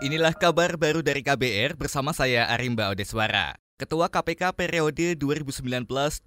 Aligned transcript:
Inilah 0.00 0.32
kabar 0.32 0.80
baru 0.80 1.04
dari 1.04 1.20
KBR 1.20 1.76
bersama 1.76 2.16
saya 2.16 2.48
Arimba 2.48 2.88
Odeswara. 2.88 3.60
Ketua 3.76 4.08
KPK 4.08 4.56
periode 4.56 5.12
2019-2023 5.12 6.24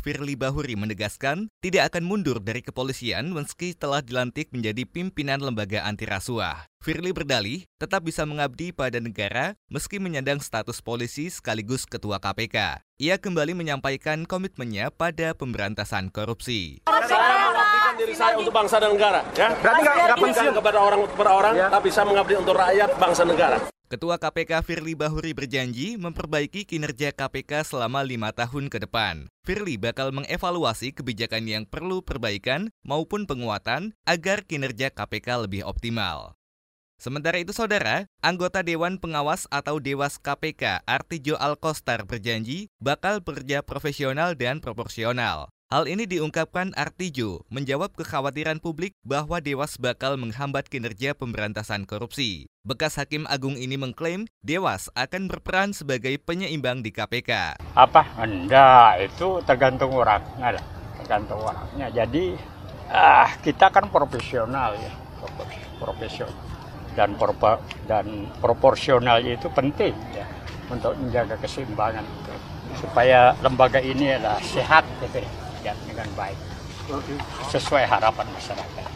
Firly 0.00 0.40
Bahuri 0.40 0.72
menegaskan 0.72 1.52
tidak 1.60 1.92
akan 1.92 2.08
mundur 2.08 2.40
dari 2.40 2.64
kepolisian 2.64 3.36
meski 3.36 3.76
telah 3.76 4.00
dilantik 4.00 4.48
menjadi 4.56 4.88
pimpinan 4.88 5.44
lembaga 5.44 5.84
anti 5.84 6.08
rasuah. 6.08 6.64
Firly 6.80 7.12
berdalih 7.12 7.68
tetap 7.76 8.08
bisa 8.08 8.24
mengabdi 8.24 8.72
pada 8.72 9.04
negara 9.04 9.52
meski 9.68 10.00
menyandang 10.00 10.40
status 10.40 10.80
polisi 10.80 11.28
sekaligus 11.28 11.84
ketua 11.84 12.24
KPK. 12.24 12.80
Ia 13.04 13.20
kembali 13.20 13.52
menyampaikan 13.52 14.24
komitmennya 14.24 14.88
pada 14.88 15.36
pemberantasan 15.36 16.08
korupsi. 16.08 16.80
Mengabdikan 16.88 17.59
diri 18.00 18.14
saya 18.16 18.34
untuk 18.40 18.52
bangsa 18.52 18.80
dan 18.80 18.96
negara. 18.96 19.20
Ya? 19.36 19.52
Berarti 19.60 19.80
nggak 19.84 20.18
pensiun? 20.18 20.54
kepada 20.56 20.78
orang 20.80 21.00
per 21.04 21.28
orang, 21.28 21.54
Ya. 21.54 21.68
tapi 21.68 21.88
saya 21.92 22.08
mengabdi 22.08 22.34
untuk 22.40 22.56
rakyat, 22.56 22.90
bangsa, 22.96 23.22
negara. 23.28 23.58
Ketua 23.90 24.22
KPK 24.22 24.62
Firly 24.62 24.94
Bahuri 24.94 25.34
berjanji 25.34 25.98
memperbaiki 25.98 26.62
kinerja 26.62 27.10
KPK 27.10 27.66
selama 27.66 28.06
lima 28.06 28.30
tahun 28.30 28.70
ke 28.70 28.86
depan. 28.86 29.26
Firly 29.42 29.82
bakal 29.82 30.14
mengevaluasi 30.14 30.94
kebijakan 30.94 31.42
yang 31.50 31.64
perlu 31.66 31.98
perbaikan 31.98 32.70
maupun 32.86 33.26
penguatan 33.26 33.98
agar 34.06 34.46
kinerja 34.46 34.94
KPK 34.94 35.42
lebih 35.50 35.66
optimal. 35.66 36.38
Sementara 37.00 37.40
itu 37.40 37.56
saudara, 37.56 38.04
anggota 38.20 38.60
Dewan 38.60 39.00
Pengawas 39.00 39.48
atau 39.48 39.80
Dewas 39.80 40.20
KPK 40.20 40.84
Artijo 40.84 41.32
Alkostar 41.40 42.04
berjanji 42.04 42.68
bakal 42.76 43.24
bekerja 43.24 43.64
profesional 43.64 44.36
dan 44.36 44.60
proporsional. 44.60 45.48
Hal 45.72 45.88
ini 45.88 46.04
diungkapkan 46.04 46.76
Artijo 46.76 47.48
menjawab 47.48 47.96
kekhawatiran 47.96 48.60
publik 48.60 48.92
bahwa 49.00 49.40
Dewas 49.40 49.80
bakal 49.80 50.20
menghambat 50.20 50.68
kinerja 50.68 51.16
pemberantasan 51.16 51.88
korupsi. 51.88 52.52
Bekas 52.68 53.00
Hakim 53.00 53.24
Agung 53.32 53.56
ini 53.56 53.80
mengklaim 53.80 54.28
Dewas 54.44 54.92
akan 54.92 55.32
berperan 55.32 55.72
sebagai 55.72 56.20
penyeimbang 56.20 56.84
di 56.84 56.92
KPK. 56.92 57.56
apa 57.80 58.04
enggak 58.20 59.08
itu 59.08 59.40
tergantung 59.48 59.96
orangnya 59.96 60.60
lah 60.60 60.64
tergantung 61.00 61.40
orangnya 61.40 61.88
jadi 61.96 62.36
ah 62.92 63.32
kita 63.40 63.72
kan 63.72 63.88
profesional 63.88 64.76
ya 64.76 64.92
profesional 65.80 66.59
dan 66.98 67.14
propo- 67.14 67.62
dan 67.86 68.30
proporsional 68.42 69.22
itu 69.22 69.46
penting 69.52 69.94
ya 70.14 70.26
untuk 70.70 70.94
menjaga 70.98 71.34
keseimbangan 71.38 72.02
itu 72.06 72.34
supaya 72.78 73.34
lembaga 73.42 73.82
ini 73.82 74.14
adalah 74.14 74.38
sehat 74.42 74.86
gitu 75.02 75.22
ya 75.66 75.74
dengan 75.86 76.06
baik 76.14 76.38
sesuai 77.50 77.86
harapan 77.86 78.26
masyarakat. 78.34 78.86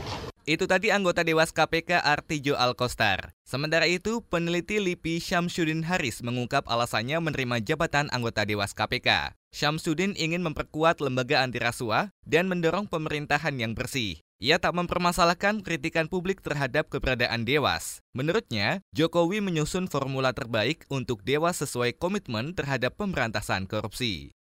Itu 0.44 0.68
tadi 0.68 0.92
anggota 0.92 1.24
Dewas 1.24 1.56
KPK 1.56 2.04
Artijo 2.04 2.52
Alkostar. 2.60 3.32
Sementara 3.48 3.88
itu, 3.88 4.20
peneliti 4.28 4.76
LIPI 4.76 5.16
Syamsuddin 5.16 5.88
Haris 5.88 6.20
mengungkap 6.20 6.68
alasannya 6.68 7.16
menerima 7.16 7.64
jabatan 7.64 8.12
anggota 8.12 8.44
Dewas 8.44 8.76
KPK. 8.76 9.32
Syamsuddin 9.56 10.12
ingin 10.12 10.44
memperkuat 10.44 11.00
lembaga 11.00 11.40
anti 11.40 11.64
rasuah 11.64 12.12
dan 12.28 12.52
mendorong 12.52 12.84
pemerintahan 12.92 13.56
yang 13.56 13.72
bersih. 13.72 14.20
Ia 14.44 14.60
tak 14.60 14.76
mempermasalahkan 14.76 15.64
kritikan 15.64 16.04
publik 16.04 16.44
terhadap 16.44 16.92
keberadaan 16.92 17.48
Dewas. 17.48 18.04
Menurutnya, 18.12 18.84
Jokowi 18.92 19.40
menyusun 19.40 19.88
formula 19.88 20.36
terbaik 20.36 20.84
untuk 20.92 21.24
Dewas 21.24 21.64
sesuai 21.64 21.96
komitmen 21.96 22.52
terhadap 22.52 22.92
pemberantasan 23.00 23.64
korupsi. 23.64 24.36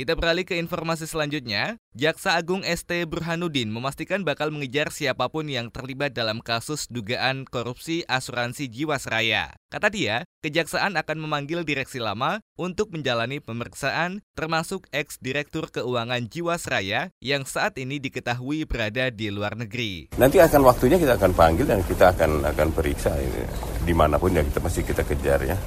Kita 0.00 0.16
beralih 0.16 0.48
ke 0.48 0.56
informasi 0.56 1.04
selanjutnya. 1.04 1.76
Jaksa 1.92 2.32
Agung 2.40 2.64
ST 2.64 2.88
Burhanuddin 3.04 3.68
memastikan 3.68 4.24
bakal 4.24 4.48
mengejar 4.48 4.88
siapa 4.88 5.28
pun 5.28 5.44
yang 5.44 5.68
terlibat 5.68 6.16
dalam 6.16 6.40
kasus 6.40 6.88
dugaan 6.88 7.44
korupsi 7.44 8.08
asuransi 8.08 8.72
Jiwasraya. 8.72 9.60
Kata 9.68 9.92
dia, 9.92 10.24
kejaksaan 10.40 10.96
akan 10.96 11.20
memanggil 11.20 11.68
direksi 11.68 12.00
lama 12.00 12.40
untuk 12.56 12.96
menjalani 12.96 13.44
pemeriksaan 13.44 14.24
termasuk 14.32 14.88
ex-direktur 14.88 15.68
keuangan 15.68 16.32
Jiwasraya 16.32 17.12
yang 17.20 17.44
saat 17.44 17.76
ini 17.76 18.00
diketahui 18.00 18.64
berada 18.64 19.12
di 19.12 19.28
luar 19.28 19.52
negeri. 19.52 20.16
Nanti 20.16 20.40
akan 20.40 20.64
waktunya 20.64 20.96
kita 20.96 21.20
akan 21.20 21.36
panggil 21.36 21.68
dan 21.68 21.84
kita 21.84 22.16
akan 22.16 22.48
akan 22.48 22.72
periksa 22.72 23.20
ini 23.20 23.44
di 23.84 23.92
mana 23.92 24.16
pun 24.16 24.32
ya 24.32 24.40
kita 24.40 24.64
masih 24.64 24.80
kita 24.80 25.04
kejar 25.04 25.44
ya. 25.44 25.60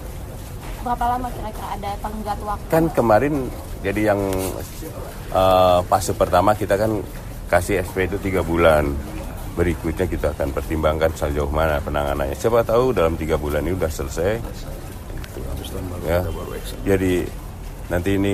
berapa 0.83 1.15
lama 1.15 1.31
kira-kira 1.31 1.67
ada 1.79 1.91
tenggat 2.01 2.39
waktu? 2.43 2.67
Kan 2.67 2.91
kemarin 2.91 3.47
jadi 3.83 4.15
yang 4.15 4.19
eh, 5.35 5.79
fase 5.91 6.15
pertama 6.15 6.55
kita 6.55 6.79
kan 6.79 7.03
kasih 7.51 7.83
SP 7.83 8.07
itu 8.07 8.17
tiga 8.23 8.39
bulan. 8.41 8.87
Berikutnya 9.53 10.09
kita 10.09 10.33
akan 10.33 10.49
pertimbangkan 10.49 11.13
sejauh 11.13 11.51
mana 11.51 11.77
penanganannya. 11.77 12.33
Siapa 12.33 12.65
tahu 12.65 12.89
dalam 12.89 13.13
tiga 13.13 13.37
bulan 13.37 13.61
ini 13.61 13.77
sudah 13.77 13.91
selesai. 13.91 14.31
Ya. 16.09 16.25
Jadi 16.81 17.21
nanti 17.93 18.17
ini 18.17 18.33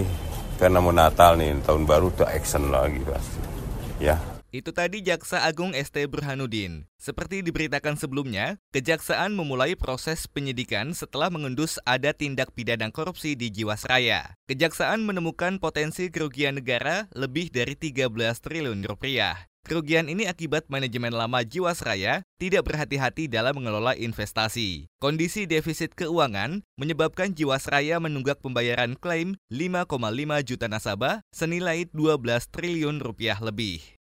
karena 0.55 0.79
mau 0.79 0.95
Natal 0.95 1.35
nih 1.35 1.59
tahun 1.65 1.83
baru 1.83 2.07
tuh 2.15 2.23
action 2.23 2.71
lagi 2.71 3.03
pasti. 3.03 3.39
Ya. 3.99 4.38
Itu 4.49 4.73
tadi 4.73 5.05
Jaksa 5.05 5.45
Agung 5.45 5.77
ST 5.77 5.93
Burhanuddin. 6.09 6.89
Seperti 6.97 7.45
diberitakan 7.45 8.01
sebelumnya, 8.01 8.57
kejaksaan 8.73 9.37
memulai 9.37 9.77
proses 9.77 10.25
penyidikan 10.25 10.97
setelah 10.97 11.29
mengendus 11.29 11.77
ada 11.85 12.17
tindak 12.17 12.49
pidana 12.57 12.89
korupsi 12.89 13.37
di 13.37 13.53
Jiwasraya. 13.53 14.33
Kejaksaan 14.49 15.05
menemukan 15.05 15.61
potensi 15.61 16.09
kerugian 16.09 16.57
negara 16.57 17.05
lebih 17.13 17.53
dari 17.53 17.77
13 17.77 18.09
triliun 18.41 18.81
rupiah. 18.89 19.49
Kerugian 19.69 20.09
ini 20.09 20.25
akibat 20.25 20.65
manajemen 20.65 21.13
lama 21.13 21.45
Jiwasraya 21.45 22.25
tidak 22.41 22.65
berhati-hati 22.65 23.29
dalam 23.29 23.53
mengelola 23.53 23.93
investasi. 23.93 24.89
Kondisi 24.97 25.45
defisit 25.45 25.93
keuangan 25.93 26.65
menyebabkan 26.73 27.37
Jiwasraya 27.37 28.01
menunggak 28.01 28.41
pembayaran 28.41 28.97
klaim 28.97 29.37
5,5 29.53 29.93
juta 30.41 30.65
nasabah 30.65 31.21
senilai 31.29 31.85
12 31.93 32.49
triliun 32.49 32.97
rupiah 32.97 33.37
lebih. 33.37 33.98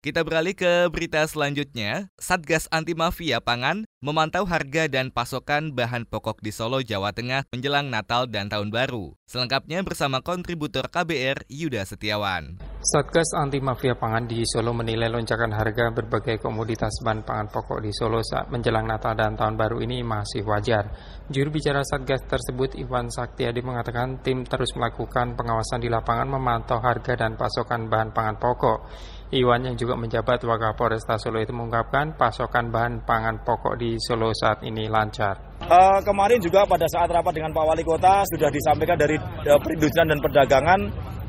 Kita 0.00 0.24
beralih 0.24 0.56
ke 0.56 0.88
berita 0.88 1.20
selanjutnya. 1.28 2.08
Satgas 2.16 2.64
Anti 2.72 2.96
Mafia 2.96 3.36
Pangan 3.36 3.84
memantau 4.00 4.48
harga 4.48 4.88
dan 4.88 5.12
pasokan 5.12 5.76
bahan 5.76 6.08
pokok 6.08 6.40
di 6.40 6.48
Solo, 6.56 6.80
Jawa 6.80 7.12
Tengah 7.12 7.44
menjelang 7.52 7.92
Natal 7.92 8.24
dan 8.24 8.48
Tahun 8.48 8.72
Baru. 8.72 9.20
Selengkapnya 9.28 9.84
bersama 9.84 10.24
kontributor 10.24 10.88
KBR 10.88 11.44
Yuda 11.52 11.84
Setiawan. 11.84 12.56
Satgas 12.80 13.36
Anti 13.36 13.60
Mafia 13.60 13.92
Pangan 13.92 14.24
di 14.24 14.40
Solo 14.40 14.72
menilai 14.72 15.12
lonjakan 15.12 15.52
harga 15.52 15.92
berbagai 15.92 16.40
komoditas 16.40 17.04
bahan 17.04 17.20
pangan 17.28 17.52
pokok 17.52 17.76
di 17.84 17.92
Solo 17.92 18.24
saat 18.24 18.48
menjelang 18.48 18.88
Natal 18.88 19.12
dan 19.12 19.36
Tahun 19.36 19.52
Baru 19.52 19.84
ini 19.84 20.00
masih 20.00 20.48
wajar. 20.48 20.88
Juru 21.28 21.52
bicara 21.52 21.84
Satgas 21.84 22.24
tersebut 22.24 22.80
Iwan 22.80 23.12
Saktiadi 23.12 23.60
mengatakan 23.60 24.24
tim 24.24 24.48
terus 24.48 24.72
melakukan 24.80 25.36
pengawasan 25.36 25.84
di 25.84 25.92
lapangan 25.92 26.32
memantau 26.32 26.80
harga 26.80 27.20
dan 27.20 27.36
pasokan 27.36 27.84
bahan 27.92 28.16
pangan 28.16 28.40
pokok. 28.40 28.88
Iwan 29.28 29.60
yang 29.60 29.76
juga 29.76 30.00
menjabat 30.00 30.40
Wakapolresta 30.40 31.20
Solo 31.20 31.44
itu 31.44 31.52
mengungkapkan 31.52 32.16
pasokan 32.16 32.72
bahan 32.72 33.04
pangan 33.04 33.44
pokok 33.44 33.76
di 33.76 34.00
Solo 34.00 34.32
saat 34.32 34.64
ini 34.64 34.88
lancar. 34.88 35.60
Eh, 35.60 36.00
kemarin 36.00 36.40
juga 36.40 36.64
pada 36.64 36.88
saat 36.88 37.12
rapat 37.12 37.44
dengan 37.44 37.52
Pak 37.52 37.60
Wali 37.60 37.84
Kota 37.84 38.24
sudah 38.24 38.48
disampaikan 38.48 38.96
dari 38.96 39.20
eh, 39.20 39.60
perindustrian 39.60 40.08
dan 40.08 40.18
perdagangan 40.24 40.80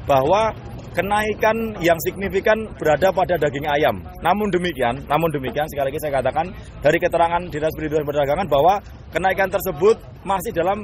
bahwa 0.08 0.50
kenaikan 0.92 1.56
yang 1.80 1.96
signifikan 2.04 2.68
berada 2.76 3.12
pada 3.12 3.36
daging 3.40 3.68
ayam. 3.68 3.96
Namun 4.20 4.52
demikian, 4.52 5.04
namun 5.08 5.30
demikian 5.32 5.68
sekali 5.72 5.92
lagi 5.92 6.00
saya 6.04 6.20
katakan 6.20 6.52
dari 6.84 6.98
keterangan 7.00 7.42
Dinas 7.48 7.74
Perindustrian 7.76 8.08
Perdagangan 8.08 8.48
bahwa 8.48 8.74
kenaikan 9.12 9.48
tersebut 9.48 10.00
masih 10.28 10.52
dalam 10.52 10.84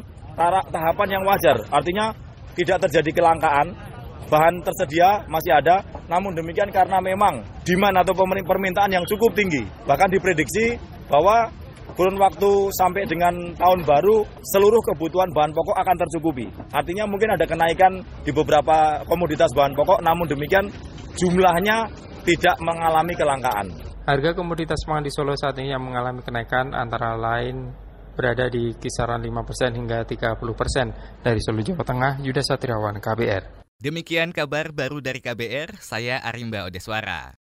tahapan 0.72 1.08
yang 1.20 1.24
wajar. 1.28 1.58
Artinya 1.74 2.16
tidak 2.56 2.88
terjadi 2.88 3.22
kelangkaan, 3.22 3.74
bahan 4.32 4.64
tersedia 4.64 5.28
masih 5.28 5.54
ada, 5.54 5.84
namun 6.08 6.34
demikian 6.34 6.72
karena 6.72 6.98
memang 7.04 7.44
demand 7.68 7.96
atau 8.02 8.14
permintaan 8.22 8.92
yang 8.92 9.06
cukup 9.06 9.36
tinggi. 9.36 9.66
Bahkan 9.86 10.10
diprediksi 10.10 10.80
bahwa 11.12 11.52
kurun 11.96 12.18
waktu 12.20 12.74
sampai 12.76 13.08
dengan 13.08 13.54
tahun 13.56 13.88
baru 13.88 14.26
seluruh 14.52 14.82
kebutuhan 14.92 15.30
bahan 15.32 15.54
pokok 15.54 15.78
akan 15.78 15.96
tercukupi. 16.04 16.48
Artinya 16.74 17.08
mungkin 17.08 17.32
ada 17.38 17.46
kenaikan 17.48 18.04
di 18.26 18.32
beberapa 18.36 19.06
komoditas 19.08 19.54
bahan 19.56 19.78
pokok, 19.78 20.04
namun 20.04 20.28
demikian 20.28 20.68
jumlahnya 21.16 21.88
tidak 22.28 22.56
mengalami 22.60 23.14
kelangkaan. 23.16 23.68
Harga 24.08 24.32
komoditas 24.36 24.80
pangan 24.88 25.04
di 25.04 25.12
Solo 25.12 25.36
saat 25.36 25.60
ini 25.60 25.72
yang 25.72 25.84
mengalami 25.84 26.24
kenaikan 26.24 26.72
antara 26.72 27.16
lain 27.16 27.72
berada 28.16 28.48
di 28.50 28.74
kisaran 28.80 29.20
5% 29.20 29.78
hingga 29.78 30.08
30%. 30.08 31.22
Dari 31.22 31.40
Solo, 31.44 31.60
Jawa 31.62 31.84
Tengah, 31.84 32.14
Yuda 32.24 32.42
Satriawan, 32.42 32.98
KBR. 33.04 33.68
Demikian 33.78 34.34
kabar 34.34 34.74
baru 34.74 35.04
dari 35.06 35.22
KBR, 35.22 35.78
saya 35.78 36.18
Arimba 36.26 36.66
Odeswara. 36.66 37.47